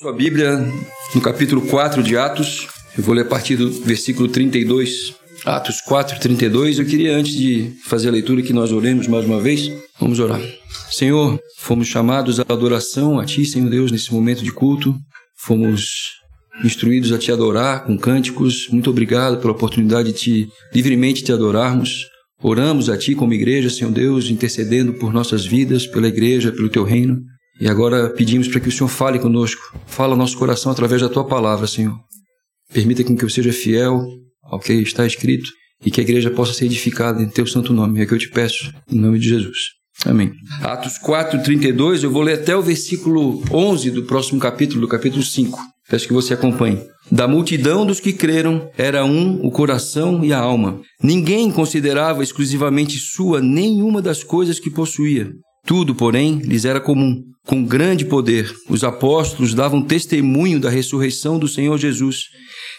[0.00, 0.64] Sua Bíblia,
[1.12, 5.12] no capítulo 4 de Atos, eu vou ler a partir do versículo 32.
[5.44, 6.78] Atos 4, 32.
[6.78, 9.72] Eu queria, antes de fazer a leitura, que nós oremos mais uma vez.
[9.98, 10.40] Vamos orar.
[10.88, 14.94] Senhor, fomos chamados à adoração a Ti, Senhor Deus, nesse momento de culto.
[15.36, 16.12] Fomos
[16.62, 18.68] instruídos a Te adorar com cânticos.
[18.70, 22.06] Muito obrigado pela oportunidade de te, livremente te adorarmos.
[22.40, 26.84] Oramos a Ti como igreja, Senhor Deus, intercedendo por nossas vidas, pela igreja, pelo Teu
[26.84, 27.18] reino.
[27.60, 31.24] E agora pedimos para que o Senhor fale conosco, fala nosso coração através da tua
[31.24, 31.96] palavra, Senhor.
[32.72, 34.04] Permita que eu seja fiel
[34.42, 35.50] ao que está escrito
[35.84, 38.00] e que a igreja possa ser edificada em teu santo nome.
[38.00, 39.58] É que eu te peço, em nome de Jesus.
[40.04, 40.32] Amém.
[40.62, 45.22] Atos 4, 32, eu vou ler até o versículo 11 do próximo capítulo, do capítulo
[45.22, 45.58] 5.
[45.88, 46.80] Peço que você acompanhe.
[47.10, 50.80] Da multidão dos que creram, era um o coração e a alma.
[51.02, 55.30] Ninguém considerava exclusivamente sua nenhuma das coisas que possuía.
[55.68, 57.22] Tudo, porém, lhes era comum.
[57.46, 62.20] Com grande poder, os apóstolos davam testemunho da ressurreição do Senhor Jesus.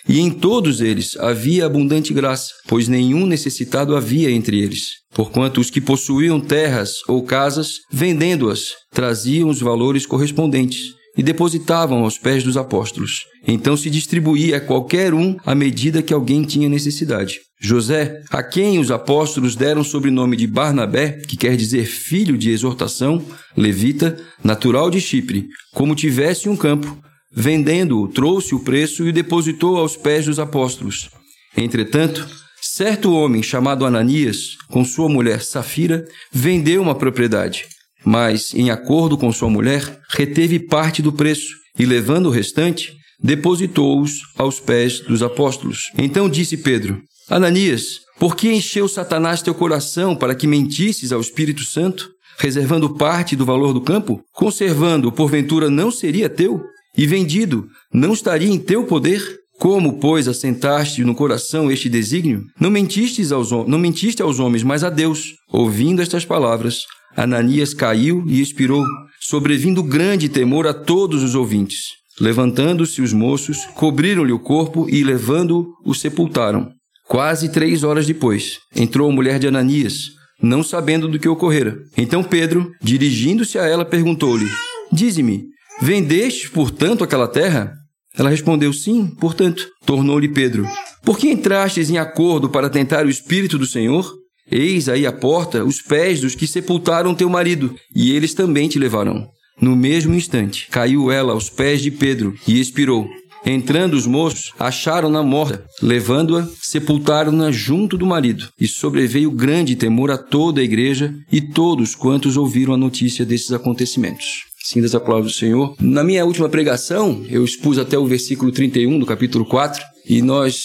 [0.07, 4.93] E em todos eles havia abundante graça, pois nenhum necessitado havia entre eles.
[5.13, 12.17] Porquanto os que possuíam terras ou casas, vendendo-as, traziam os valores correspondentes e depositavam aos
[12.17, 13.25] pés dos apóstolos.
[13.47, 17.39] Então se distribuía a qualquer um à medida que alguém tinha necessidade.
[17.61, 22.51] José, a quem os apóstolos deram o sobrenome de Barnabé, que quer dizer filho de
[22.51, 23.23] exortação,
[23.55, 26.97] levita, natural de Chipre, como tivesse um campo,
[27.31, 31.09] vendendo-o, trouxe o preço e o depositou aos pés dos apóstolos.
[31.57, 32.25] Entretanto,
[32.61, 37.65] certo homem chamado Ananias, com sua mulher Safira, vendeu uma propriedade
[38.05, 44.21] mas, em acordo com sua mulher, reteve parte do preço e, levando o restante, depositou-os
[44.37, 45.91] aos pés dos apóstolos.
[45.97, 51.63] Então disse Pedro: Ananias, por que encheu Satanás teu coração para que mentisses ao Espírito
[51.63, 54.21] Santo, reservando parte do valor do campo?
[54.33, 56.61] Conservando, porventura, não seria teu?
[56.97, 59.21] E vendido, não estaria em teu poder?
[59.59, 62.45] Como, pois, assentaste no coração este desígnio?
[62.57, 65.33] Não mentistes aos, não mentiste aos homens, mas a Deus.
[65.51, 68.85] Ouvindo estas palavras, Ananias caiu e expirou,
[69.19, 71.79] sobrevindo grande temor a todos os ouvintes.
[72.21, 76.69] Levantando-se os moços, cobriram-lhe o corpo e, levando-o, o sepultaram.
[77.05, 80.11] Quase três horas depois, entrou a mulher de Ananias,
[80.41, 81.77] não sabendo do que ocorrera.
[81.97, 84.49] Então Pedro, dirigindo-se a ela, perguntou-lhe:
[84.89, 85.43] Dize-me,
[85.81, 87.73] vendeste, portanto, aquela terra?
[88.19, 89.65] Ela respondeu: Sim, portanto.
[89.85, 90.67] Tornou-lhe Pedro:
[91.03, 94.13] Por que entrastes em acordo para tentar o Espírito do Senhor?
[94.51, 98.77] Eis aí à porta os pés dos que sepultaram teu marido, e eles também te
[98.77, 99.27] levarão.
[99.61, 103.07] No mesmo instante, caiu ela aos pés de Pedro e expirou.
[103.45, 108.49] Entrando os moços, acharam-na morta, levando-a, sepultaram-na junto do marido.
[108.59, 113.51] E sobreveio grande temor a toda a igreja e todos quantos ouviram a notícia desses
[113.51, 114.48] acontecimentos.
[114.71, 115.75] Sim, das palavras do Senhor.
[115.81, 120.61] Na minha última pregação, eu expus até o versículo 31 do capítulo 4, e nós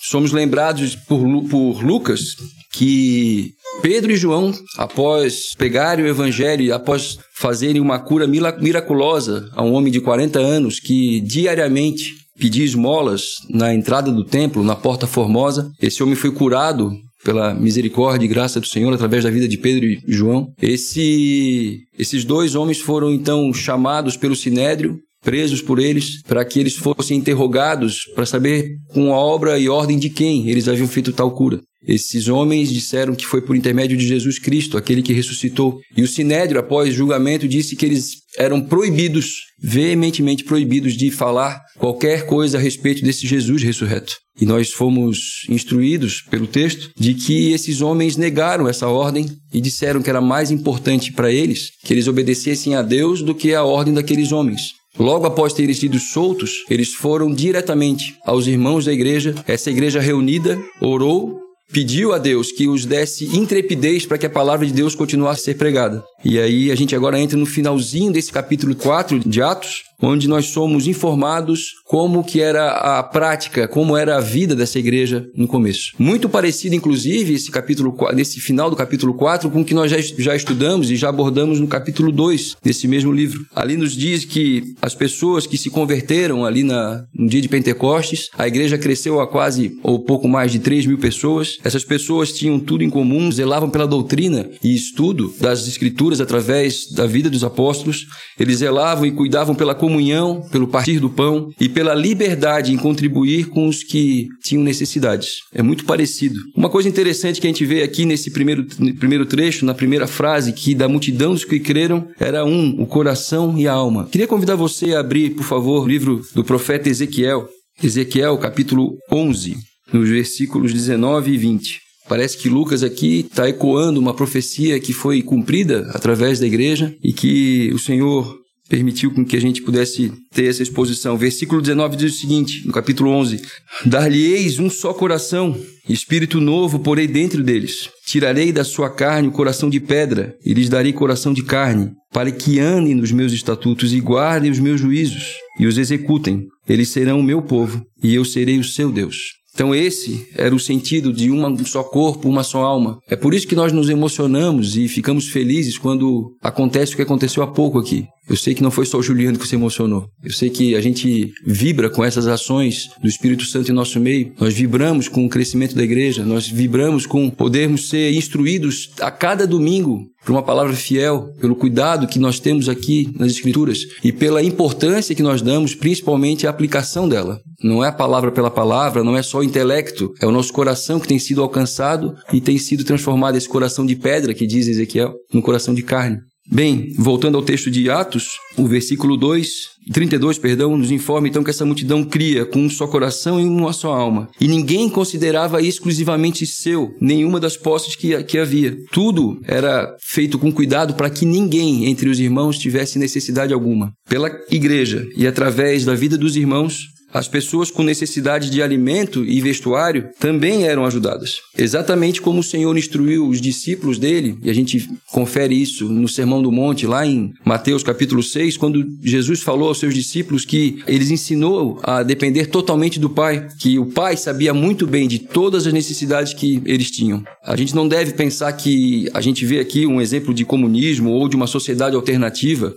[0.00, 1.20] somos lembrados por,
[1.50, 2.36] por Lucas
[2.72, 3.50] que
[3.82, 9.92] Pedro e João, após pegarem o evangelho após fazerem uma cura miraculosa a um homem
[9.92, 16.00] de 40 anos que diariamente pedia esmolas na entrada do templo, na porta formosa, esse
[16.00, 16.92] homem foi curado
[17.24, 20.52] pela misericórdia e graça do Senhor através da vida de Pedro e João.
[20.60, 26.76] Esse, esses dois homens foram então chamados pelo sinédrio presos por eles, para que eles
[26.76, 31.30] fossem interrogados para saber com a obra e ordem de quem eles haviam feito tal
[31.32, 31.60] cura.
[31.86, 35.78] Esses homens disseram que foi por intermédio de Jesus Cristo, aquele que ressuscitou.
[35.96, 42.26] E o Sinédrio, após julgamento, disse que eles eram proibidos, veementemente proibidos, de falar qualquer
[42.26, 44.16] coisa a respeito desse Jesus ressurreto.
[44.40, 50.02] E nós fomos instruídos pelo texto de que esses homens negaram essa ordem e disseram
[50.02, 53.94] que era mais importante para eles que eles obedecessem a Deus do que a ordem
[53.94, 54.77] daqueles homens.
[54.98, 59.34] Logo após terem sido soltos, eles foram diretamente aos irmãos da igreja.
[59.46, 61.38] Essa igreja reunida orou
[61.72, 65.44] pediu a Deus que os desse intrepidez para que a palavra de Deus continuasse a
[65.44, 66.02] ser pregada.
[66.24, 70.46] E aí a gente agora entra no finalzinho desse capítulo 4 de Atos, onde nós
[70.46, 75.92] somos informados como que era a prática, como era a vida dessa igreja no começo.
[75.98, 79.98] Muito parecido, inclusive, esse capítulo, nesse final do capítulo 4, com o que nós já,
[80.18, 83.44] já estudamos e já abordamos no capítulo 2 desse mesmo livro.
[83.54, 88.28] Ali nos diz que as pessoas que se converteram ali na, no dia de Pentecostes,
[88.36, 91.58] a igreja cresceu a quase ou pouco mais de 3 mil pessoas.
[91.64, 96.90] Essas pessoas tinham tudo em comum, zelavam pela doutrina e estudo das escrituras Escrituras através
[96.92, 98.06] da vida dos apóstolos.
[98.38, 103.48] Eles zelavam e cuidavam pela comunhão, pelo partir do pão e pela liberdade em contribuir
[103.48, 105.40] com os que tinham necessidades.
[105.52, 106.38] É muito parecido.
[106.56, 108.66] Uma coisa interessante que a gente vê aqui nesse primeiro,
[108.98, 113.58] primeiro trecho, na primeira frase, que da multidão dos que creram era um, o coração
[113.58, 114.08] e a alma.
[114.10, 117.48] Queria convidar você a abrir, por favor, o livro do profeta Ezequiel.
[117.82, 119.56] Ezequiel, capítulo 11,
[119.92, 121.87] nos versículos 19 e 20.
[122.08, 127.12] Parece que Lucas aqui está ecoando uma profecia que foi cumprida através da igreja e
[127.12, 128.38] que o Senhor
[128.68, 131.16] permitiu com que a gente pudesse ter essa exposição.
[131.16, 133.40] Versículo 19 diz o seguinte, no capítulo 11:
[133.86, 135.58] Dar-lhe-eis um só coração,
[135.88, 137.88] espírito novo porei dentro deles.
[138.06, 142.30] Tirarei da sua carne o coração de pedra e lhes darei coração de carne, para
[142.30, 146.46] que andem nos meus estatutos e guardem os meus juízos e os executem.
[146.68, 149.38] Eles serão o meu povo e eu serei o seu Deus.
[149.58, 153.00] Então, esse era o sentido de um só corpo, uma só alma.
[153.08, 157.42] É por isso que nós nos emocionamos e ficamos felizes quando acontece o que aconteceu
[157.42, 158.06] há pouco aqui.
[158.28, 160.06] Eu sei que não foi só o Juliano que se emocionou.
[160.22, 164.32] Eu sei que a gente vibra com essas ações do Espírito Santo em nosso meio.
[164.38, 166.24] Nós vibramos com o crescimento da igreja.
[166.24, 172.06] Nós vibramos com podermos ser instruídos a cada domingo por uma palavra fiel, pelo cuidado
[172.06, 177.08] que nós temos aqui nas Escrituras e pela importância que nós damos, principalmente à aplicação
[177.08, 177.40] dela.
[177.62, 181.00] Não é a palavra pela palavra, não é só o intelecto, é o nosso coração
[181.00, 185.14] que tem sido alcançado e tem sido transformado esse coração de pedra que diz Ezequiel
[185.32, 186.18] no coração de carne.
[186.50, 189.48] Bem, voltando ao texto de Atos, o versículo 2,
[189.92, 193.72] 32, perdão, nos informa então que essa multidão cria com um só coração e uma
[193.74, 194.28] só alma.
[194.40, 198.74] E ninguém considerava exclusivamente seu nenhuma das posses que, que havia.
[198.90, 203.92] Tudo era feito com cuidado para que ninguém entre os irmãos tivesse necessidade alguma.
[204.08, 209.40] Pela igreja e através da vida dos irmãos, as pessoas com necessidade de alimento e
[209.40, 211.36] vestuário também eram ajudadas.
[211.56, 216.42] Exatamente como o Senhor instruiu os discípulos dele, e a gente confere isso no Sermão
[216.42, 221.10] do Monte, lá em Mateus capítulo 6, quando Jesus falou aos seus discípulos que eles
[221.10, 225.72] ensinou a depender totalmente do Pai, que o Pai sabia muito bem de todas as
[225.72, 227.22] necessidades que eles tinham.
[227.44, 231.28] A gente não deve pensar que a gente vê aqui um exemplo de comunismo ou
[231.28, 232.74] de uma sociedade alternativa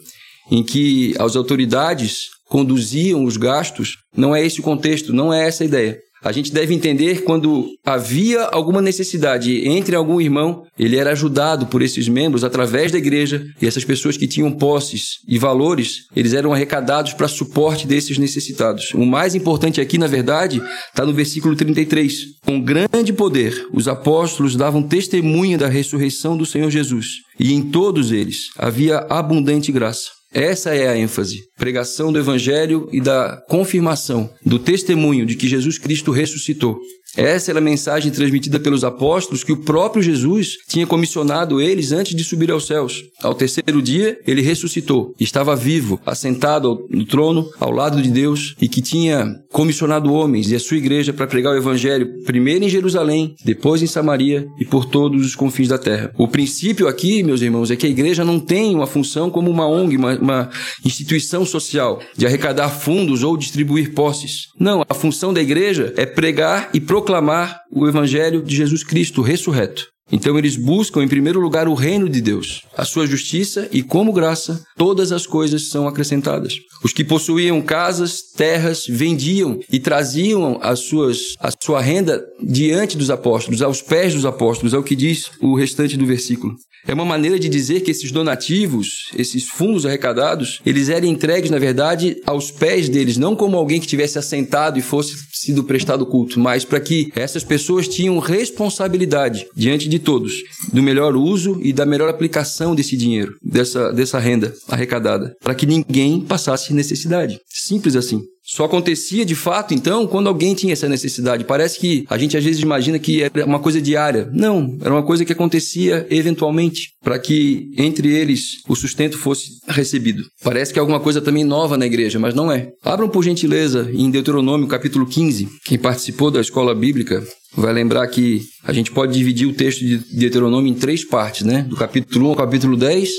[0.49, 5.63] em que as autoridades conduziam os gastos, não é esse o contexto, não é essa
[5.63, 5.98] a ideia.
[6.21, 11.81] A gente deve entender quando havia alguma necessidade entre algum irmão, ele era ajudado por
[11.81, 16.53] esses membros através da igreja e essas pessoas que tinham posses e valores, eles eram
[16.53, 18.92] arrecadados para suporte desses necessitados.
[18.94, 22.13] O mais importante aqui, na verdade, está no versículo 33.
[22.45, 28.12] Com grande poder, os apóstolos davam testemunha da ressurreição do Senhor Jesus, e em todos
[28.12, 30.20] eles havia abundante graça.
[30.33, 31.41] Essa é a ênfase.
[31.57, 36.79] Pregação do Evangelho e da confirmação do testemunho de que Jesus Cristo ressuscitou.
[37.15, 42.15] Essa era a mensagem transmitida pelos apóstolos que o próprio Jesus tinha comissionado eles antes
[42.15, 43.03] de subir aos céus.
[43.21, 48.67] Ao terceiro dia, ele ressuscitou, estava vivo, assentado no trono, ao lado de Deus, e
[48.67, 53.35] que tinha comissionado homens e a sua igreja para pregar o evangelho, primeiro em Jerusalém,
[53.43, 56.13] depois em Samaria e por todos os confins da terra.
[56.17, 59.67] O princípio aqui, meus irmãos, é que a igreja não tem uma função como uma
[59.67, 60.49] ONG, uma, uma
[60.85, 64.47] instituição social, de arrecadar fundos ou distribuir posses.
[64.57, 69.21] Não, a função da igreja é pregar e proclamar proclamar o evangelho de Jesus Cristo
[69.21, 69.88] ressurreto.
[70.11, 74.11] Então eles buscam em primeiro lugar o reino de Deus, a sua justiça e como
[74.11, 76.55] graça todas as coisas são acrescentadas.
[76.83, 83.09] Os que possuíam casas, terras, vendiam e traziam as suas a sua renda diante dos
[83.09, 86.55] apóstolos, aos pés dos apóstolos, é o que diz o restante do versículo.
[86.87, 91.59] É uma maneira de dizer que esses donativos, esses fundos arrecadados, eles eram entregues, na
[91.59, 96.39] verdade, aos pés deles, não como alguém que tivesse assentado e fosse sido prestado culto,
[96.39, 100.34] mas para que essas pessoas tinham responsabilidade diante de todos
[100.74, 105.65] do melhor uso e da melhor aplicação desse dinheiro, dessa, dessa renda arrecadada, para que
[105.65, 107.39] ninguém passasse necessidade.
[107.48, 108.22] Simples assim.
[108.43, 111.43] Só acontecia de fato, então, quando alguém tinha essa necessidade.
[111.43, 114.29] Parece que a gente às vezes imagina que era uma coisa diária.
[114.33, 120.24] Não, era uma coisa que acontecia eventualmente, para que entre eles o sustento fosse recebido.
[120.43, 122.69] Parece que é alguma coisa também nova na igreja, mas não é.
[122.83, 125.48] Abram por gentileza em Deuteronômio capítulo 15.
[125.63, 127.24] Quem participou da escola bíblica
[127.55, 131.63] vai lembrar que a gente pode dividir o texto de Deuteronômio em três partes, né?
[131.63, 133.10] Do capítulo 1 ao capítulo 10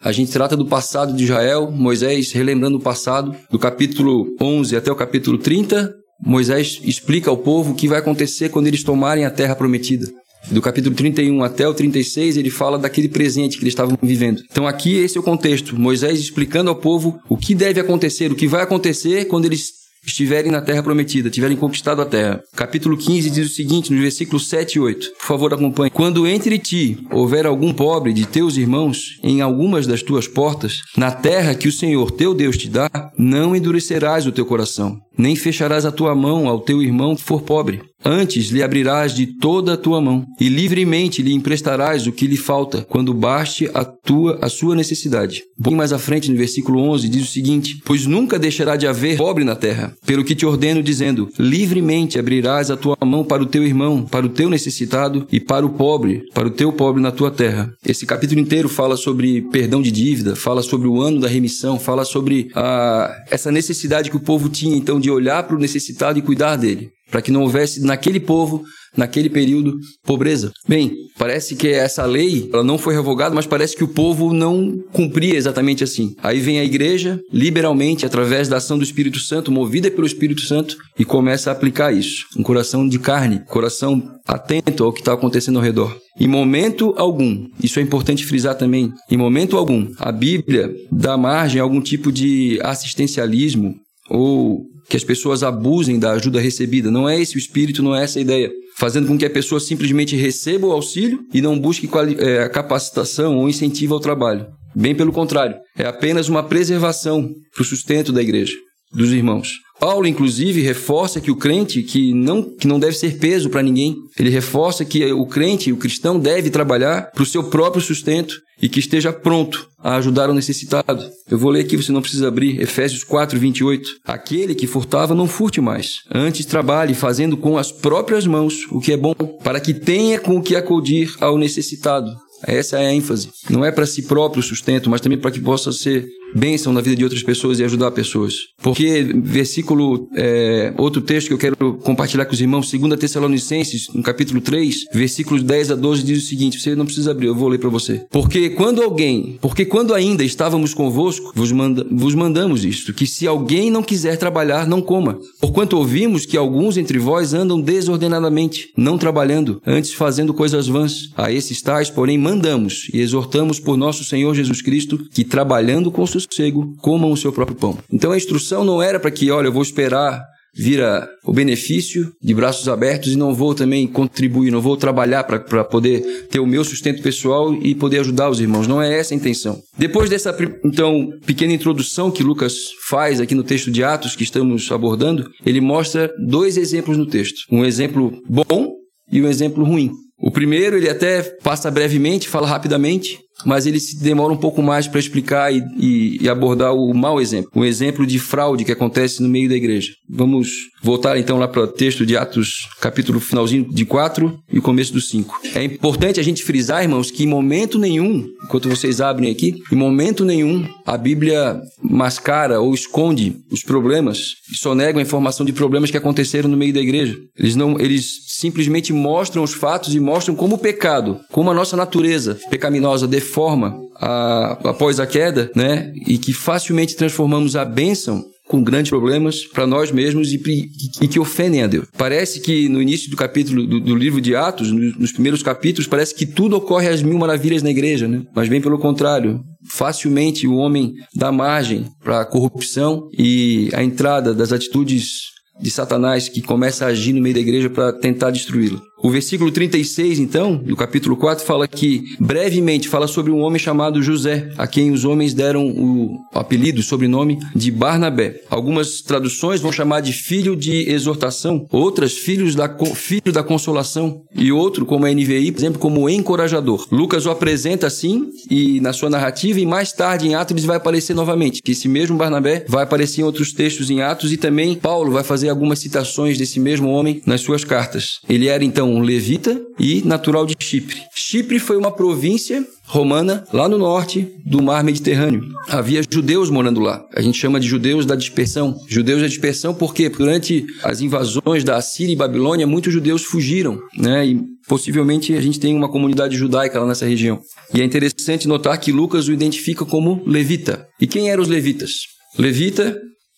[0.00, 4.92] a gente trata do passado de Israel, Moisés relembrando o passado, do capítulo 11 até
[4.92, 9.30] o capítulo 30, Moisés explica ao povo o que vai acontecer quando eles tomarem a
[9.30, 10.06] terra prometida.
[10.50, 14.42] Do capítulo 31 até o 36, ele fala daquele presente que eles estavam vivendo.
[14.50, 15.78] Então, aqui esse é o contexto.
[15.78, 19.72] Moisés explicando ao povo o que deve acontecer, o que vai acontecer quando eles
[20.08, 22.42] estiverem na terra prometida, tiverem conquistado a terra.
[22.54, 25.10] Capítulo 15 diz o seguinte, no versículo 7 e 8.
[25.18, 25.90] Por favor, acompanhe.
[25.90, 31.10] Quando entre ti houver algum pobre de teus irmãos em algumas das tuas portas, na
[31.10, 35.84] terra que o Senhor teu Deus te dá, não endurecerás o teu coração, nem fecharás
[35.84, 37.82] a tua mão ao teu irmão que for pobre.
[38.04, 42.36] Antes lhe abrirás de toda a tua mão, e livremente lhe emprestarás o que lhe
[42.36, 45.42] falta, quando baste a tua a sua necessidade.
[45.58, 49.16] Bem mais à frente, no versículo 11, diz o seguinte: Pois nunca deixará de haver
[49.16, 53.46] pobre na terra, pelo que te ordeno, dizendo: Livremente abrirás a tua mão para o
[53.46, 57.10] teu irmão, para o teu necessitado e para o pobre, para o teu pobre na
[57.10, 57.68] tua terra.
[57.84, 62.04] Esse capítulo inteiro fala sobre perdão de dívida, fala sobre o ano da remissão, fala
[62.04, 66.22] sobre a, essa necessidade que o povo tinha, então, de olhar para o necessitado e
[66.22, 68.62] cuidar dele para que não houvesse naquele povo,
[68.96, 70.52] naquele período, pobreza.
[70.66, 74.72] Bem, parece que essa lei, ela não foi revogada, mas parece que o povo não
[74.92, 76.14] cumpria exatamente assim.
[76.22, 80.76] Aí vem a igreja, liberalmente, através da ação do Espírito Santo, movida pelo Espírito Santo,
[80.98, 82.24] e começa a aplicar isso.
[82.36, 85.96] Um coração de carne, coração atento ao que está acontecendo ao redor.
[86.20, 91.60] Em momento algum, isso é importante frisar também, em momento algum, a Bíblia dá margem
[91.60, 93.76] a algum tipo de assistencialismo
[94.08, 96.90] ou que as pessoas abusem da ajuda recebida.
[96.90, 98.50] Não é esse o espírito, não é essa a ideia.
[98.78, 101.88] Fazendo com que a pessoa simplesmente receba o auxílio e não busque
[102.18, 104.46] é, capacitação ou incentivo ao trabalho.
[104.74, 108.54] Bem pelo contrário, é apenas uma preservação para o sustento da igreja,
[108.92, 109.48] dos irmãos.
[109.78, 113.96] Paulo, inclusive, reforça que o crente que não, que não deve ser peso para ninguém.
[114.18, 118.68] Ele reforça que o crente, o cristão, deve trabalhar para o seu próprio sustento e
[118.68, 121.08] que esteja pronto a ajudar o necessitado.
[121.30, 123.88] Eu vou ler aqui, você não precisa abrir, Efésios 4, 28.
[124.04, 126.00] Aquele que furtava, não furte mais.
[126.12, 130.36] Antes trabalhe, fazendo com as próprias mãos o que é bom, para que tenha com
[130.36, 132.10] o que acudir ao necessitado.
[132.46, 133.30] Essa é a ênfase.
[133.50, 136.96] Não é para si próprio sustento, mas também para que possa ser bênção na vida
[136.96, 138.34] de outras pessoas e ajudar pessoas.
[138.62, 144.02] Porque, versículo, é, outro texto que eu quero compartilhar com os irmãos, 2 Tessalonicenses, no
[144.02, 147.48] capítulo 3, versículos 10 a 12, diz o seguinte: você não precisa abrir, eu vou
[147.48, 148.02] ler para você.
[148.10, 153.26] Porque quando alguém, porque quando ainda estávamos convosco, vos, manda, vos mandamos isto, que se
[153.26, 155.18] alguém não quiser trabalhar, não coma.
[155.40, 161.10] Porquanto ouvimos que alguns entre vós andam desordenadamente, não trabalhando, antes fazendo coisas vãs.
[161.16, 166.06] A esses tais, porém, mandamos e exortamos por nosso Senhor Jesus Cristo, que trabalhando com
[166.20, 167.78] sossego, comam o seu próprio pão.
[167.92, 170.22] Então a instrução não era para que, olha, eu vou esperar
[170.58, 175.64] vira o benefício de braços abertos e não vou também contribuir, não vou trabalhar para
[175.64, 178.66] poder ter o meu sustento pessoal e poder ajudar os irmãos.
[178.66, 179.60] Não é essa a intenção.
[179.78, 184.70] Depois dessa então pequena introdução que Lucas faz aqui no texto de Atos que estamos
[184.72, 187.38] abordando, ele mostra dois exemplos no texto.
[187.52, 188.72] Um exemplo bom
[189.12, 189.92] e um exemplo ruim.
[190.20, 194.86] O primeiro ele até passa brevemente, fala rapidamente, mas ele se demora um pouco mais
[194.88, 199.22] para explicar e, e, e, abordar o mau exemplo, o exemplo de fraude que acontece
[199.22, 199.92] no meio da igreja.
[200.08, 200.48] Vamos
[200.82, 205.00] voltar então lá para o texto de Atos, capítulo finalzinho de 4 e começo do
[205.00, 205.40] 5.
[205.54, 209.76] É importante a gente frisar, irmãos, que em momento nenhum, enquanto vocês abrem aqui, em
[209.76, 215.90] momento nenhum a Bíblia mascara ou esconde os problemas, só nega a informação de problemas
[215.90, 217.16] que aconteceram no meio da igreja.
[217.36, 221.76] Eles não, eles simplesmente mostram os fatos e mostram como o pecado, como a nossa
[221.76, 225.92] natureza pecaminosa deforma a, após a queda, né?
[226.06, 231.08] E que facilmente transformamos a bênção com grandes problemas para nós mesmos e, e, e,
[231.08, 231.86] que ofendem a Deus.
[231.98, 236.14] Parece que no início do capítulo do, do livro de Atos, nos primeiros capítulos, parece
[236.14, 238.22] que tudo ocorre às mil maravilhas na igreja, né?
[238.34, 239.40] Mas bem pelo contrário.
[239.70, 245.28] Facilmente o homem dá margem para a corrupção e a entrada das atitudes
[245.60, 248.80] de Satanás que começa a agir no meio da igreja para tentar destruí-la.
[249.00, 254.02] O versículo 36, então, do capítulo 4, fala que, brevemente, fala sobre um homem chamado
[254.02, 258.40] José, a quem os homens deram o apelido, o sobrenome de Barnabé.
[258.50, 264.50] Algumas traduções vão chamar de filho de exortação, outras filhos da, filho da consolação, e
[264.50, 266.86] outro, como a NVI, por exemplo, como encorajador.
[266.90, 271.14] Lucas o apresenta assim, e na sua narrativa, e mais tarde em Atos vai aparecer
[271.14, 275.12] novamente, que esse mesmo Barnabé vai aparecer em outros textos em Atos, e também Paulo
[275.12, 278.18] vai fazer algumas citações desse mesmo homem nas suas cartas.
[278.28, 281.02] Ele era, então, levita e natural de Chipre.
[281.14, 285.42] Chipre foi uma província romana lá no norte do mar Mediterrâneo.
[285.68, 287.04] Havia judeus morando lá.
[287.14, 288.74] A gente chama de judeus da dispersão.
[288.88, 294.26] Judeus da dispersão porque durante as invasões da Assíria e Babilônia, muitos judeus fugiram, né?
[294.26, 297.40] E possivelmente a gente tem uma comunidade judaica lá nessa região.
[297.74, 300.86] E é interessante notar que Lucas o identifica como levita.
[301.00, 301.92] E quem eram os levitas?
[302.38, 302.96] Levita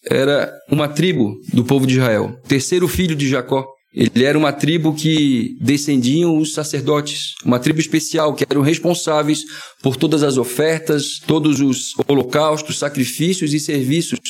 [0.08, 3.66] era uma tribo do povo de Israel, terceiro filho de Jacó.
[3.92, 9.42] Ele era uma tribo que descendiam os sacerdotes, uma tribo especial que eram responsáveis
[9.82, 14.20] por todas as ofertas, todos os holocaustos, sacrifícios e serviços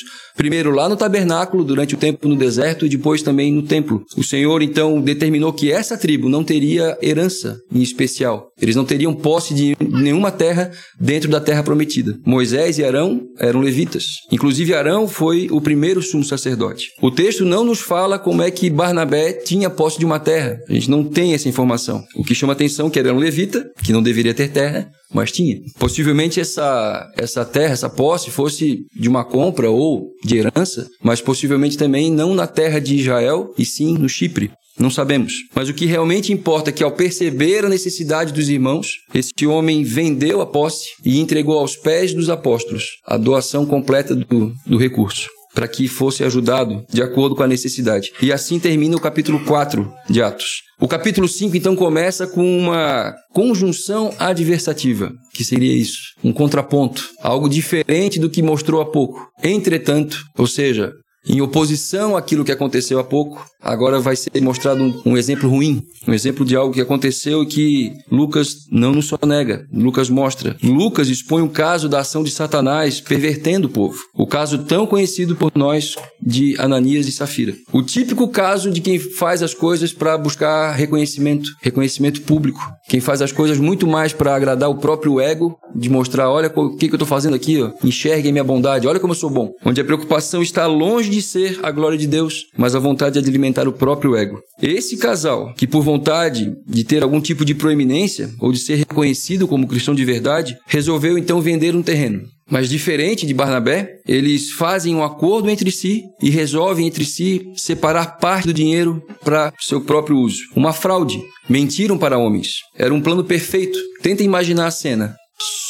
[0.40, 4.02] Primeiro lá no tabernáculo, durante o tempo no deserto, e depois também no templo.
[4.16, 8.49] O Senhor então determinou que essa tribo não teria herança em especial.
[8.60, 12.16] Eles não teriam posse de nenhuma terra dentro da terra prometida.
[12.26, 14.04] Moisés e Arão eram levitas.
[14.30, 16.88] Inclusive, Arão foi o primeiro sumo sacerdote.
[17.00, 20.58] O texto não nos fala como é que Barnabé tinha posse de uma terra.
[20.68, 22.02] A gente não tem essa informação.
[22.16, 25.32] O que chama atenção é que era um levita, que não deveria ter terra, mas
[25.32, 25.56] tinha.
[25.78, 31.76] Possivelmente essa, essa terra, essa posse fosse de uma compra ou de herança, mas possivelmente
[31.76, 34.50] também não na terra de Israel, e sim no Chipre.
[34.80, 35.34] Não sabemos.
[35.54, 39.84] Mas o que realmente importa é que, ao perceber a necessidade dos irmãos, este homem
[39.84, 45.28] vendeu a posse e entregou aos pés dos apóstolos a doação completa do, do recurso
[45.52, 48.10] para que fosse ajudado de acordo com a necessidade.
[48.22, 50.62] E assim termina o capítulo 4 de Atos.
[50.80, 57.48] O capítulo 5 então começa com uma conjunção adversativa, que seria isso, um contraponto, algo
[57.48, 59.28] diferente do que mostrou há pouco.
[59.42, 60.92] Entretanto, ou seja,
[61.26, 65.82] em oposição àquilo que aconteceu há pouco, agora vai ser mostrado um, um, exemplo ruim,
[66.08, 70.56] um exemplo de algo que aconteceu e que Lucas não nos só nega, Lucas mostra.
[70.62, 75.36] Lucas expõe o caso da ação de Satanás pervertendo o povo, o caso tão conhecido
[75.36, 77.54] por nós de Ananias e Safira.
[77.72, 83.22] O típico caso de quem faz as coisas para buscar reconhecimento, reconhecimento público, quem faz
[83.22, 86.94] as coisas muito mais para agradar o próprio ego, de mostrar, olha o que, que
[86.94, 87.70] eu estou fazendo aqui, ó.
[87.84, 89.52] enxerguem minha bondade, olha como eu sou bom.
[89.64, 93.22] Onde a preocupação está longe de ser a glória de Deus, mas a vontade é
[93.22, 94.40] de alimentar o próprio ego.
[94.60, 99.48] Esse casal, que por vontade de ter algum tipo de proeminência ou de ser reconhecido
[99.48, 102.22] como cristão de verdade, resolveu então vender um terreno.
[102.50, 108.18] Mas diferente de Barnabé, eles fazem um acordo entre si e resolvem entre si separar
[108.18, 110.40] parte do dinheiro para seu próprio uso.
[110.56, 111.22] Uma fraude.
[111.48, 112.48] Mentiram para homens.
[112.76, 113.78] Era um plano perfeito.
[114.02, 115.16] Tenta imaginar a cena.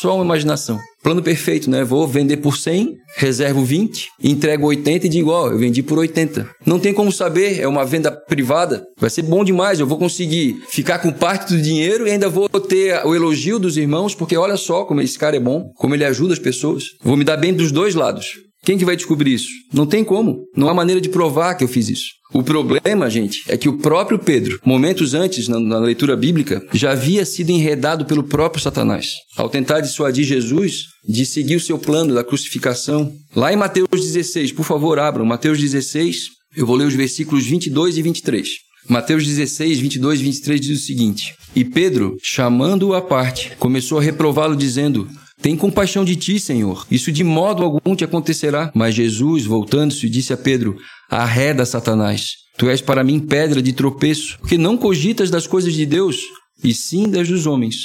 [0.01, 0.79] Só uma imaginação.
[1.03, 1.85] Plano perfeito, né?
[1.85, 6.49] Vou vender por 100, reservo 20, entrego 80 e digo, ó, eu vendi por 80.
[6.67, 8.85] Não tem como saber, é uma venda privada.
[8.99, 12.49] Vai ser bom demais, eu vou conseguir ficar com parte do dinheiro e ainda vou
[12.49, 16.05] ter o elogio dos irmãos, porque olha só como esse cara é bom, como ele
[16.05, 16.85] ajuda as pessoas.
[17.03, 18.50] Vou me dar bem dos dois lados.
[18.71, 19.49] Quem que vai descobrir isso?
[19.73, 20.45] Não tem como.
[20.57, 22.05] Não há maneira de provar que eu fiz isso.
[22.33, 26.93] O problema, gente, é que o próprio Pedro, momentos antes na, na, leitura bíblica, já
[26.93, 29.09] havia sido enredado pelo próprio Satanás.
[29.37, 33.13] Ao tentar dissuadir Jesus de seguir o seu plano da crucificação.
[33.35, 35.25] Lá em Mateus 16, por favor, abram.
[35.25, 38.49] Mateus 16, eu vou ler os versículos 22 e 23.
[38.89, 44.03] Mateus 16, 22 e 23 diz o seguinte: E Pedro, chamando-o à parte, começou a
[44.03, 45.09] reprová-lo, dizendo:
[45.43, 46.87] tem compaixão de ti, Senhor.
[46.91, 48.71] Isso de modo algum te acontecerá.
[48.75, 50.77] Mas Jesus, voltando-se, disse a Pedro:
[51.11, 52.33] Arreda, Satanás.
[52.59, 56.19] Tu és para mim pedra de tropeço, porque não cogitas das coisas de Deus,
[56.63, 57.77] e sim das dos homens.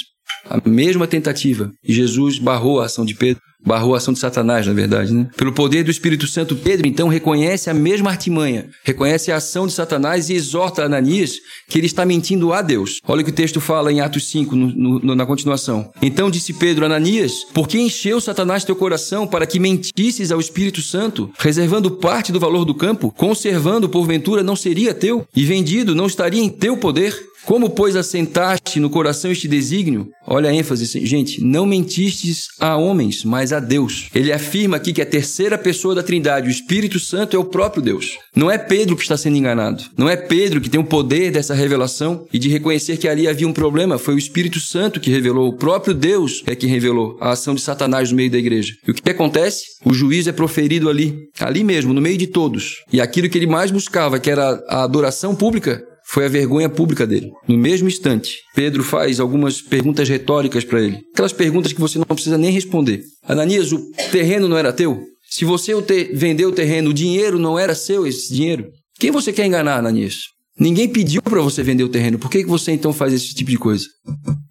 [0.49, 1.71] A mesma tentativa.
[1.83, 5.27] E Jesus barrou a ação de Pedro barrou a ação de Satanás, na verdade, né?
[5.35, 9.73] Pelo poder do Espírito Santo, Pedro então reconhece a mesma artimanha, reconhece a ação de
[9.73, 12.99] Satanás e exorta Ananias que ele está mentindo a Deus.
[13.07, 15.91] Olha o que o texto fala em Atos 5, no, no, na continuação.
[16.01, 20.81] Então disse Pedro, Ananias, por que encheu Satanás teu coração para que mentisses ao Espírito
[20.81, 26.05] Santo, reservando parte do valor do campo, conservando porventura não seria teu, e vendido não
[26.05, 27.15] estaria em teu poder?
[27.45, 30.09] Como, pois, assentaste no coração este desígnio?
[30.25, 31.43] Olha a ênfase, gente.
[31.43, 34.09] Não mentistes a homens, mas a Deus.
[34.15, 37.83] Ele afirma aqui que a terceira pessoa da Trindade, o Espírito Santo, é o próprio
[37.83, 38.17] Deus.
[38.35, 39.83] Não é Pedro que está sendo enganado.
[39.95, 43.47] Não é Pedro que tem o poder dessa revelação e de reconhecer que ali havia
[43.47, 43.99] um problema.
[43.99, 45.47] Foi o Espírito Santo que revelou.
[45.49, 48.73] O próprio Deus é que revelou a ação de Satanás no meio da igreja.
[48.87, 49.65] E o que acontece?
[49.85, 52.83] O juízo é proferido ali, ali mesmo, no meio de todos.
[52.91, 57.05] E aquilo que ele mais buscava, que era a adoração pública, foi a vergonha pública
[57.05, 57.31] dele.
[57.47, 60.99] No mesmo instante, Pedro faz algumas perguntas retóricas para ele.
[61.13, 63.03] Aquelas perguntas que você não precisa nem responder.
[63.23, 65.03] Ananias, o terreno não era teu?
[65.29, 65.73] Se você
[66.13, 68.69] vendeu o terreno, o dinheiro não era seu, esse dinheiro?
[68.97, 70.34] Quem você quer enganar, Ananias?
[70.57, 72.17] Ninguém pediu para você vender o terreno.
[72.17, 73.85] Por que você então faz esse tipo de coisa?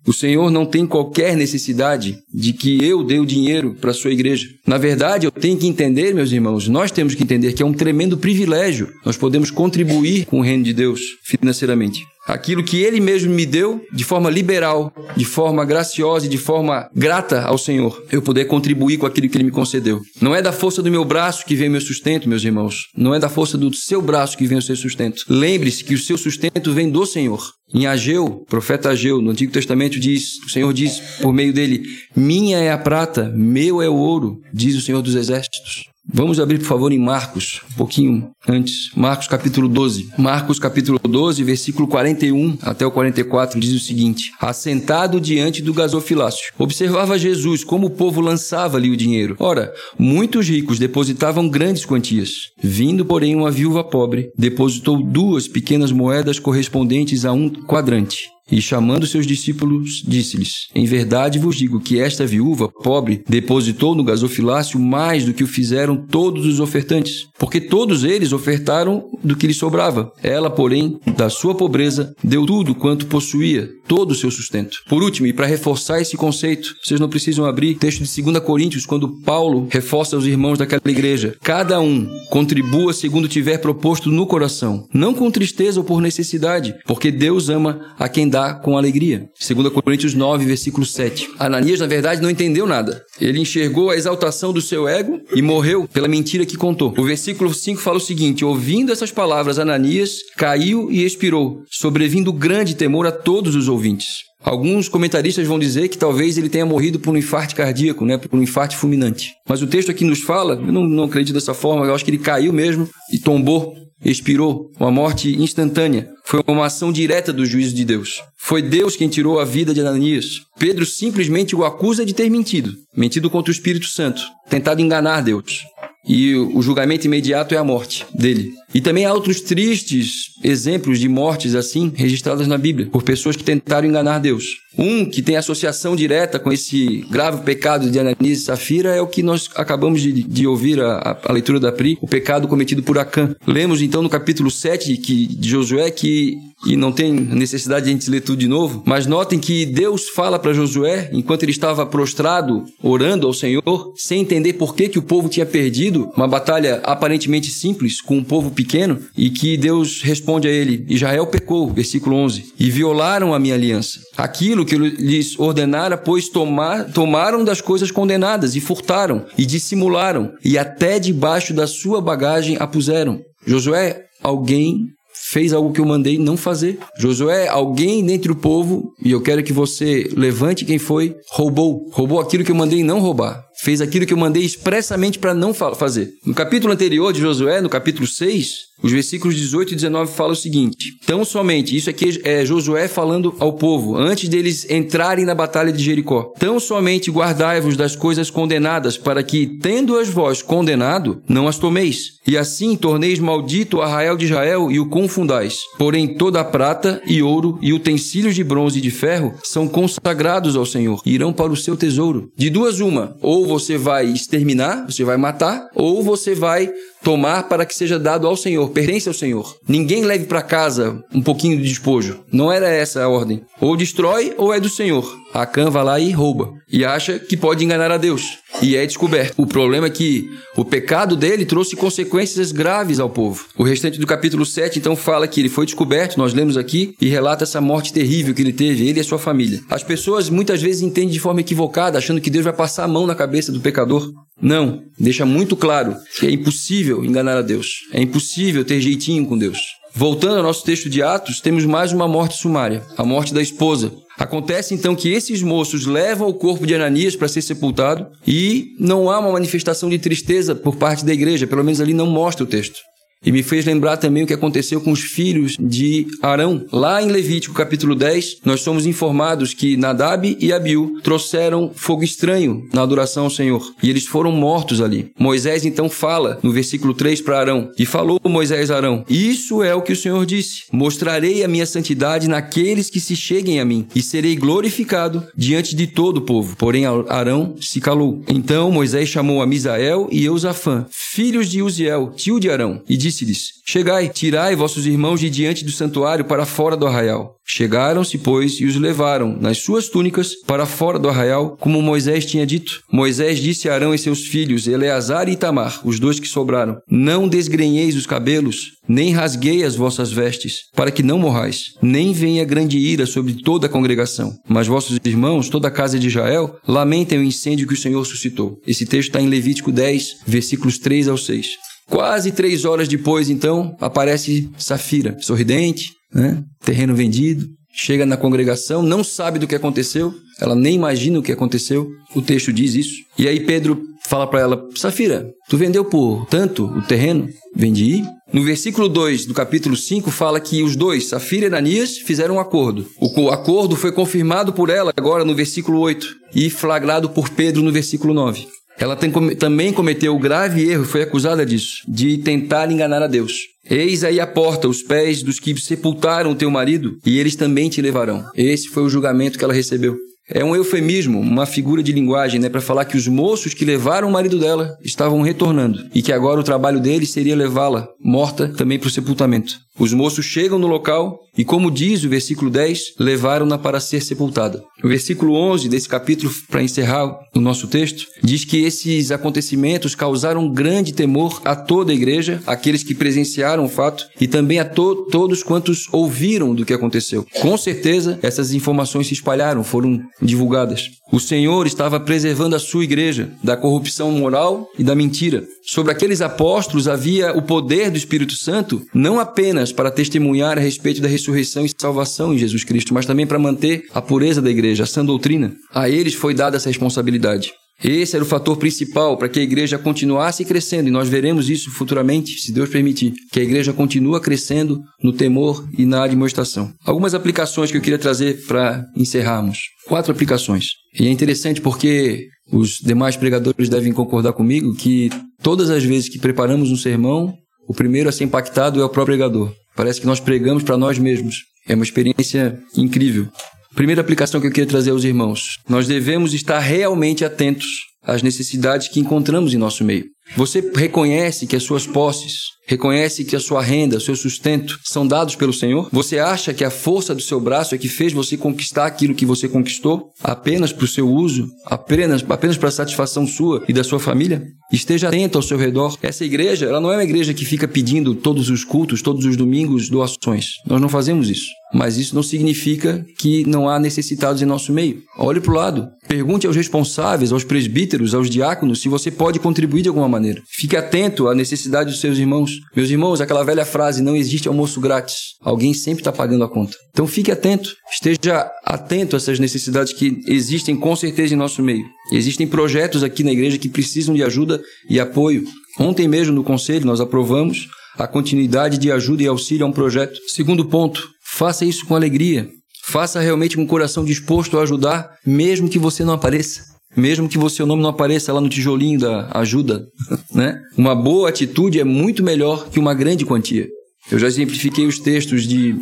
[0.06, 4.12] O Senhor não tem qualquer necessidade de que eu dê o dinheiro para a sua
[4.12, 4.46] igreja.
[4.66, 7.72] Na verdade, eu tenho que entender, meus irmãos, nós temos que entender que é um
[7.72, 8.92] tremendo privilégio.
[9.04, 12.02] Nós podemos contribuir com o reino de Deus financeiramente.
[12.26, 16.88] Aquilo que Ele mesmo me deu de forma liberal, de forma graciosa e de forma
[16.94, 20.00] grata ao Senhor, eu poder contribuir com aquilo que Ele me concedeu.
[20.20, 22.88] Não é da força do meu braço que vem meu sustento, meus irmãos.
[22.96, 25.24] Não é da força do seu braço que vem o seu sustento.
[25.28, 27.52] Lembre-se que o seu sustento vem do Senhor.
[27.74, 31.82] Em Ageu, profeta Ageu, no Antigo Testamento diz, o Senhor diz por meio dele:
[32.14, 35.93] "Minha é a prata, meu é o ouro", diz o Senhor dos Exércitos.
[36.06, 38.90] Vamos abrir, por favor, em Marcos, um pouquinho antes.
[38.94, 40.10] Marcos capítulo 12.
[40.18, 46.52] Marcos capítulo 12, versículo 41 até o 44, diz o seguinte: Assentado diante do gasofilácio,
[46.58, 49.34] observava Jesus como o povo lançava-lhe o dinheiro.
[49.38, 52.50] Ora, muitos ricos depositavam grandes quantias.
[52.62, 58.33] Vindo, porém, uma viúva pobre, depositou duas pequenas moedas correspondentes a um quadrante.
[58.50, 64.04] E chamando seus discípulos, disse-lhes: Em verdade vos digo que esta viúva pobre depositou no
[64.04, 69.46] gasofilácio mais do que o fizeram todos os ofertantes, porque todos eles ofertaram do que
[69.46, 70.12] lhe sobrava.
[70.22, 74.78] Ela, porém, da sua pobreza, deu tudo quanto possuía, todo o seu sustento.
[74.88, 78.86] Por último, e para reforçar esse conceito, vocês não precisam abrir texto de 2 Coríntios,
[78.86, 84.86] quando Paulo reforça aos irmãos daquela igreja: Cada um contribua segundo tiver proposto no coração,
[84.92, 88.28] não com tristeza ou por necessidade, porque Deus ama a quem
[88.62, 89.28] com alegria.
[89.38, 91.30] 2 Coríntios 9, versículo 7.
[91.38, 93.04] Ananias, na verdade, não entendeu nada.
[93.20, 96.92] Ele enxergou a exaltação do seu ego e morreu pela mentira que contou.
[96.98, 102.74] O versículo 5 fala o seguinte: Ouvindo essas palavras, Ananias caiu e expirou, sobrevindo grande
[102.74, 104.24] temor a todos os ouvintes.
[104.42, 108.38] Alguns comentaristas vão dizer que talvez ele tenha morrido por um infarto cardíaco, né, por
[108.38, 109.32] um infarto fulminante.
[109.48, 112.10] Mas o texto aqui nos fala, eu não, não acredito dessa forma, eu acho que
[112.10, 116.08] ele caiu mesmo e tombou expirou, uma morte instantânea.
[116.26, 118.22] Foi uma ação direta do juízo de Deus.
[118.34, 120.40] Foi Deus quem tirou a vida de Ananias.
[120.58, 125.62] Pedro simplesmente o acusa de ter mentido, mentido contra o Espírito Santo, tentado enganar Deus.
[126.06, 128.52] E o julgamento imediato é a morte dele.
[128.74, 133.44] E também há outros tristes exemplos de mortes assim registradas na Bíblia por pessoas que
[133.44, 134.44] tentaram enganar Deus.
[134.76, 139.06] Um que tem associação direta com esse grave pecado de Ananias e Safira é o
[139.06, 142.98] que nós acabamos de, de ouvir a, a, leitura da Pri, o pecado cometido por
[142.98, 143.34] Acã.
[143.46, 146.36] Lemos então no capítulo 7 que, de Josué que,
[146.66, 150.08] e não tem necessidade de a gente ler tudo de novo, mas notem que Deus
[150.08, 154.98] fala para Josué, enquanto ele estava prostrado, orando ao Senhor, sem entender por que, que
[154.98, 160.02] o povo tinha perdido uma batalha aparentemente simples com um povo pequeno, e que Deus
[160.02, 164.00] responde a ele: Israel pecou, versículo 11, e violaram a minha aliança.
[164.16, 170.56] Aquilo que lhes ordenara, pois tomar, tomaram das coisas condenadas e furtaram e dissimularam e
[170.56, 173.20] até debaixo da sua bagagem a puseram.
[173.46, 174.93] Josué, alguém
[175.30, 176.78] fez algo que eu mandei não fazer.
[176.98, 181.88] Josué, alguém dentre o povo, e eu quero que você levante quem foi, roubou.
[181.92, 185.54] Roubou aquilo que eu mandei não roubar fez aquilo que eu mandei expressamente para não
[185.54, 186.12] fazer.
[186.24, 190.36] No capítulo anterior de Josué, no capítulo 6, os versículos 18 e 19 falam o
[190.36, 195.72] seguinte: Tão somente, isso aqui é Josué falando ao povo, antes deles entrarem na batalha
[195.72, 196.34] de Jericó.
[196.38, 202.14] Tão somente guardai-vos das coisas condenadas, para que, tendo-as vós condenado, não as tomeis.
[202.26, 205.60] E assim torneis maldito o arraial de Israel e o confundais.
[205.78, 210.56] Porém, toda a prata e ouro e utensílios de bronze e de ferro são consagrados
[210.56, 212.30] ao Senhor, e irão para o seu tesouro.
[212.36, 216.72] De duas uma, ou você vai exterminar, você vai matar, ou você vai
[217.04, 219.56] tomar para que seja dado ao Senhor, pertence ao Senhor.
[219.68, 222.20] Ninguém leve para casa um pouquinho de despojo.
[222.32, 223.42] Não era essa a ordem.
[223.60, 225.04] Ou destrói ou é do Senhor.
[225.34, 226.54] Acã vai lá e rouba.
[226.70, 228.38] E acha que pode enganar a Deus.
[228.62, 229.34] E é descoberto.
[229.36, 233.44] O problema é que o pecado dele trouxe consequências graves ao povo.
[233.58, 237.08] O restante do capítulo 7 então fala que ele foi descoberto, nós lemos aqui, e
[237.08, 239.60] relata essa morte terrível que ele teve, ele e a sua família.
[239.68, 243.04] As pessoas muitas vezes entendem de forma equivocada, achando que Deus vai passar a mão
[243.04, 244.12] na cabeça do pecador.
[244.40, 247.80] Não, deixa muito claro que é impossível enganar a Deus.
[247.92, 249.58] É impossível ter jeitinho com Deus.
[249.96, 253.92] Voltando ao nosso texto de Atos, temos mais uma morte sumária, a morte da esposa.
[254.18, 259.10] Acontece então que esses moços levam o corpo de Ananias para ser sepultado e não
[259.10, 262.46] há uma manifestação de tristeza por parte da igreja, pelo menos ali não mostra o
[262.46, 262.78] texto.
[263.24, 266.64] E me fez lembrar também o que aconteceu com os filhos de Arão.
[266.72, 272.68] Lá em Levítico capítulo 10, nós somos informados que Nadab e Abiú trouxeram fogo estranho
[272.72, 273.74] na adoração ao Senhor.
[273.82, 275.12] E eles foram mortos ali.
[275.18, 277.70] Moisés então fala no versículo 3 para Arão.
[277.78, 281.66] E falou Moisés a Arão: Isso é o que o Senhor disse: Mostrarei a minha
[281.66, 286.56] santidade naqueles que se cheguem a mim, e serei glorificado diante de todo o povo.
[286.56, 288.22] Porém, Arão se calou.
[288.28, 293.13] Então Moisés chamou a Misael e Eusafã, filhos de Uziel, tio de Arão, e disse
[293.14, 297.36] disse-lhes: Chegai, tirai vossos irmãos de diante do santuário para fora do arraial.
[297.46, 302.46] Chegaram-se, pois, e os levaram nas suas túnicas para fora do arraial, como Moisés tinha
[302.46, 302.82] dito.
[302.90, 307.28] Moisés disse a Arão e seus filhos, Eleazar e Itamar, os dois que sobraram: Não
[307.28, 312.78] desgrenheis os cabelos, nem rasguei as vossas vestes, para que não morrais, nem venha grande
[312.78, 314.34] ira sobre toda a congregação.
[314.48, 318.58] Mas vossos irmãos, toda a casa de Israel, lamentem o incêndio que o Senhor suscitou.
[318.66, 321.73] Esse texto está em Levítico 10, versículos 3 ao 6.
[321.88, 326.42] Quase três horas depois, então, aparece Safira, sorridente, né?
[326.64, 331.32] terreno vendido, chega na congregação, não sabe do que aconteceu, ela nem imagina o que
[331.32, 331.88] aconteceu.
[332.14, 332.94] O texto diz isso.
[333.18, 337.28] E aí Pedro fala para ela: Safira, tu vendeu por tanto o terreno?
[337.54, 338.02] Vendi.
[338.32, 342.40] No versículo 2 do capítulo 5 fala que os dois, Safira e Ananias, fizeram um
[342.40, 342.84] acordo.
[342.98, 347.70] O acordo foi confirmado por ela agora no versículo 8 e flagrado por Pedro no
[347.70, 348.48] versículo 9.
[348.78, 353.32] Ela tem, também cometeu o grave erro, foi acusada disso, de tentar enganar a Deus.
[353.68, 357.80] Eis aí a porta, os pés dos que sepultaram teu marido, e eles também te
[357.80, 358.24] levarão.
[358.34, 359.96] Esse foi o julgamento que ela recebeu.
[360.28, 364.08] É um eufemismo, uma figura de linguagem, né, para falar que os moços que levaram
[364.08, 368.78] o marido dela estavam retornando e que agora o trabalho deles seria levá-la morta também
[368.78, 369.54] para o sepultamento.
[369.78, 374.62] Os moços chegam no local e, como diz o versículo 10, levaram-na para ser sepultada.
[374.82, 380.48] O versículo 11 desse capítulo, para encerrar o nosso texto, diz que esses acontecimentos causaram
[380.48, 385.06] grande temor a toda a igreja, aqueles que presenciaram o fato e também a to
[385.10, 387.26] todos quantos ouviram do que aconteceu.
[387.40, 390.90] Com certeza, essas informações se espalharam, foram divulgadas.
[391.14, 395.46] O Senhor estava preservando a sua igreja da corrupção moral e da mentira.
[395.62, 401.00] Sobre aqueles apóstolos havia o poder do Espírito Santo, não apenas para testemunhar a respeito
[401.00, 404.82] da ressurreição e salvação em Jesus Cristo, mas também para manter a pureza da igreja,
[404.82, 405.54] a sã doutrina.
[405.72, 407.52] A eles foi dada essa responsabilidade.
[407.84, 411.70] Esse era o fator principal para que a igreja continuasse crescendo, e nós veremos isso
[411.70, 416.72] futuramente, se Deus permitir, que a igreja continua crescendo no temor e na admoestação.
[416.82, 419.58] Algumas aplicações que eu queria trazer para encerrarmos.
[419.86, 420.68] Quatro aplicações.
[420.98, 425.10] E é interessante porque os demais pregadores devem concordar comigo que
[425.42, 427.34] todas as vezes que preparamos um sermão,
[427.68, 429.52] o primeiro a ser impactado é o próprio pregador.
[429.76, 431.36] Parece que nós pregamos para nós mesmos.
[431.68, 433.28] É uma experiência incrível.
[433.74, 437.66] Primeira aplicação que eu queria trazer aos irmãos: nós devemos estar realmente atentos
[438.02, 440.13] às necessidades que encontramos em nosso meio.
[440.36, 445.36] Você reconhece que as suas posses, reconhece que a sua renda, seu sustento são dados
[445.36, 445.88] pelo Senhor?
[445.92, 449.26] Você acha que a força do seu braço é que fez você conquistar aquilo que
[449.26, 453.84] você conquistou apenas para o seu uso, apenas, apenas para a satisfação sua e da
[453.84, 454.42] sua família?
[454.72, 455.96] Esteja atento ao seu redor.
[456.02, 459.36] Essa igreja, ela não é uma igreja que fica pedindo todos os cultos, todos os
[459.36, 460.54] domingos, doações.
[460.66, 461.46] Nós não fazemos isso.
[461.72, 465.02] Mas isso não significa que não há necessitados em nosso meio.
[465.18, 465.88] Olhe para o lado.
[466.06, 470.40] Pergunte aos responsáveis, aos presbíteros, aos diáconos, se você pode contribuir de alguma maneira.
[470.48, 472.52] Fique atento à necessidade dos seus irmãos.
[472.74, 475.34] Meus irmãos, aquela velha frase, não existe almoço grátis.
[475.42, 476.76] Alguém sempre está pagando a conta.
[476.90, 477.74] Então fique atento.
[477.90, 481.84] Esteja atento a essas necessidades que existem com certeza em nosso meio.
[482.12, 485.44] Existem projetos aqui na igreja que precisam de ajuda e apoio.
[485.78, 490.18] Ontem mesmo no conselho nós aprovamos a continuidade de ajuda e auxílio a um projeto.
[490.28, 492.48] Segundo ponto, faça isso com alegria.
[492.86, 496.73] Faça realmente com o coração disposto a ajudar, mesmo que você não apareça.
[496.96, 499.86] Mesmo que o seu nome não apareça lá no tijolinho da ajuda,
[500.32, 500.60] né?
[500.76, 503.68] Uma boa atitude é muito melhor que uma grande quantia.
[504.10, 505.76] Eu já exemplifiquei os textos de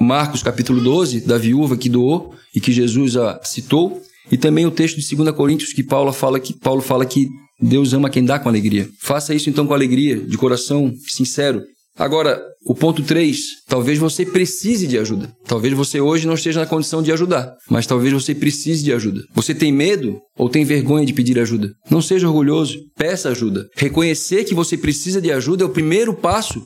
[0.00, 4.70] Marcos capítulo 12, da viúva que doou e que Jesus a citou, e também o
[4.70, 7.28] texto de 2 Coríntios que Paulo fala que Paulo fala que
[7.60, 8.88] Deus ama quem dá com alegria.
[9.00, 11.62] Faça isso então com alegria, de coração sincero.
[11.98, 15.32] Agora, o ponto 3, talvez você precise de ajuda.
[15.46, 19.20] Talvez você hoje não esteja na condição de ajudar, mas talvez você precise de ajuda.
[19.34, 21.72] Você tem medo ou tem vergonha de pedir ajuda?
[21.90, 23.66] Não seja orgulhoso, peça ajuda.
[23.74, 26.62] Reconhecer que você precisa de ajuda é o primeiro passo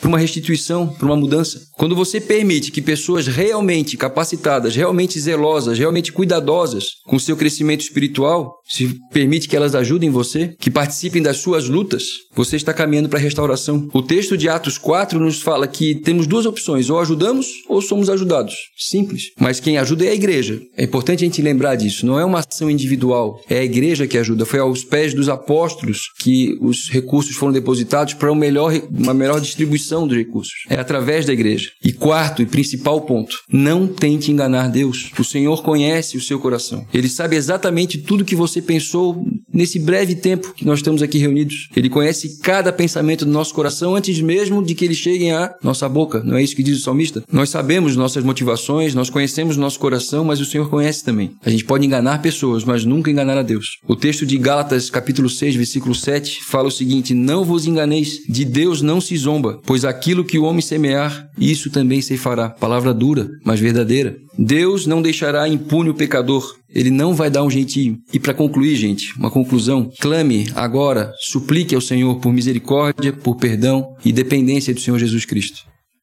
[0.00, 1.60] para uma restituição, para uma mudança.
[1.76, 7.82] Quando você permite que pessoas realmente capacitadas, realmente zelosas, realmente cuidadosas com o seu crescimento
[7.82, 12.04] espiritual, se permite que elas ajudem você, que participem das suas lutas,
[12.34, 13.88] você está caminhando para a restauração.
[13.92, 18.08] O texto de Atos 4 nos fala que temos duas opções: ou ajudamos ou somos
[18.10, 18.54] ajudados.
[18.76, 19.30] Simples.
[19.38, 20.60] Mas quem ajuda é a igreja.
[20.76, 22.06] É importante a gente lembrar disso.
[22.06, 24.44] Não é uma ação individual, é a igreja que ajuda.
[24.44, 29.93] Foi aos pés dos apóstolos que os recursos foram depositados para melhor, uma melhor distribuição
[30.02, 30.64] dos recursos.
[30.68, 31.70] É através da igreja.
[31.82, 35.10] E quarto e principal ponto: não tente enganar Deus.
[35.18, 36.86] O Senhor conhece o seu coração.
[36.92, 41.68] Ele sabe exatamente tudo que você pensou nesse breve tempo que nós estamos aqui reunidos.
[41.74, 45.88] Ele conhece cada pensamento do nosso coração antes mesmo de que eles cheguem à nossa
[45.88, 46.22] boca.
[46.24, 47.22] Não é isso que diz o salmista?
[47.30, 51.30] Nós sabemos nossas motivações, nós conhecemos nosso coração, mas o Senhor conhece também.
[51.44, 53.78] A gente pode enganar pessoas, mas nunca enganar a Deus.
[53.86, 58.44] O texto de Gálatas, capítulo 6, versículo 7, fala o seguinte: Não vos enganeis, de
[58.44, 62.48] Deus não se zomba, pois aquilo que o homem semear, isso também se fará.
[62.48, 64.16] Palavra dura, mas verdadeira.
[64.38, 66.56] Deus não deixará impune o pecador.
[66.74, 67.98] Ele não vai dar um jeitinho.
[68.12, 73.86] E para concluir, gente, uma conclusão: clame agora, suplique ao Senhor por misericórdia, por perdão
[74.04, 75.60] e dependência do Senhor Jesus Cristo.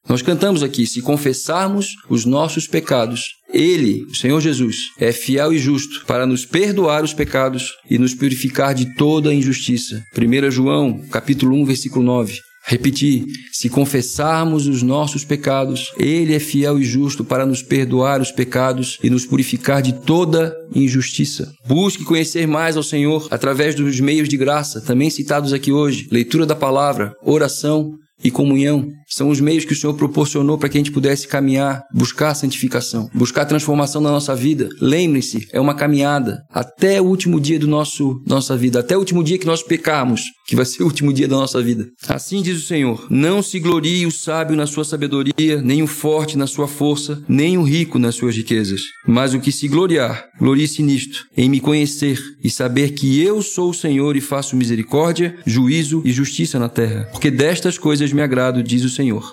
[0.08, 5.60] Nós cantamos aqui: se confessarmos os nossos pecados, Ele, o Senhor Jesus, é fiel e
[5.60, 10.02] justo para nos perdoar os pecados e nos purificar de toda a injustiça.
[10.18, 12.51] 1 João, capítulo 1, versículo 9.
[12.64, 18.32] Repetir: se confessarmos os nossos pecados, Ele é fiel e justo para nos perdoar os
[18.32, 21.54] pecados e nos purificar de toda injustiça.
[21.68, 26.46] Busque conhecer mais ao Senhor através dos meios de graça, também citados aqui hoje: leitura
[26.46, 28.88] da palavra, oração e comunhão.
[29.08, 33.10] São os meios que o Senhor proporcionou para que a gente pudesse caminhar, buscar santificação,
[33.14, 34.70] buscar transformação na nossa vida.
[34.80, 39.24] Lembre-se, é uma caminhada até o último dia do nosso nossa vida, até o último
[39.24, 41.88] dia que nós pecarmos, que vai ser o último dia da nossa vida.
[42.08, 46.38] Assim diz o Senhor: Não se glorie o sábio na sua sabedoria, nem o forte
[46.38, 48.82] na sua força, nem o rico nas suas riquezas.
[49.06, 53.70] Mas o que se gloriar, glorie-se nisto, em me conhecer e saber que eu sou
[53.70, 57.10] o Senhor e faço misericórdia, juízo e justiça na terra.
[57.12, 59.24] Porque destas coisas me agrado, diz o Senhor.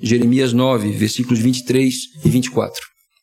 [0.00, 2.80] Jeremias 9, versículos 23 e 24.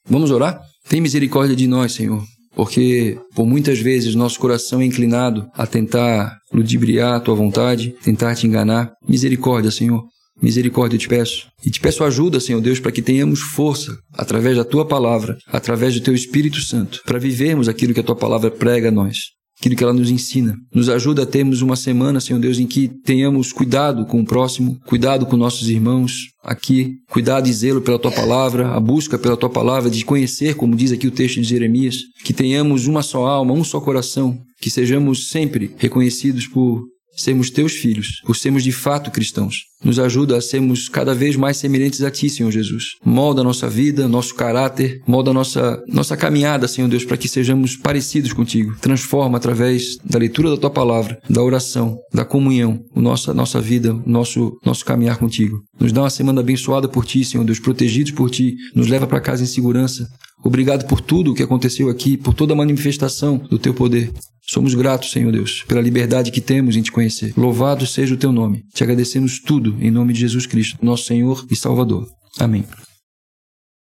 [0.09, 0.59] Vamos orar?
[0.89, 2.23] Tem misericórdia de nós, Senhor,
[2.55, 8.35] porque por muitas vezes nosso coração é inclinado a tentar ludibriar a tua vontade, tentar
[8.35, 8.91] te enganar.
[9.07, 10.03] Misericórdia, Senhor.
[10.41, 11.47] Misericórdia, eu te peço.
[11.65, 15.93] E te peço ajuda, Senhor Deus, para que tenhamos força, através da tua palavra, através
[15.93, 19.75] do teu Espírito Santo, para vivermos aquilo que a tua palavra prega a nós aquilo
[19.75, 20.55] que ela nos ensina.
[20.73, 24.79] Nos ajuda a termos uma semana, Senhor Deus, em que tenhamos cuidado com o próximo,
[24.85, 29.49] cuidado com nossos irmãos aqui, cuidado e zelo pela tua palavra, a busca pela tua
[29.49, 33.53] palavra, de conhecer, como diz aqui o texto de Jeremias, que tenhamos uma só alma,
[33.53, 36.83] um só coração, que sejamos sempre reconhecidos por
[37.15, 39.63] sermos teus filhos, por sermos de fato cristãos.
[39.85, 42.95] Nos ajuda a sermos cada vez mais semelhantes a ti, Senhor Jesus.
[43.05, 47.29] Molda a nossa vida, nosso caráter, molda a nossa, nossa caminhada, Senhor Deus, para que
[47.29, 48.75] sejamos parecidos contigo.
[48.81, 53.93] Transforma através da leitura da tua palavra, da oração, da comunhão, a nossa, nossa vida,
[53.93, 55.59] o nosso, nosso caminhar contigo.
[55.79, 58.55] Nos dá uma semana abençoada por ti, Senhor Deus, protegidos por ti.
[58.73, 60.07] Nos leva para casa em segurança.
[60.43, 64.11] Obrigado por tudo o que aconteceu aqui, por toda a manifestação do teu poder.
[64.47, 67.33] Somos gratos, Senhor Deus, pela liberdade que temos em te conhecer.
[67.35, 68.63] Louvado seja o teu nome.
[68.73, 72.07] Te agradecemos tudo em nome de Jesus Cristo, nosso Senhor e Salvador.
[72.39, 72.65] Amém.